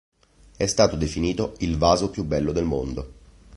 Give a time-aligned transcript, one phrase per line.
[0.57, 3.11] È stato definito "il vaso più bello del mondo".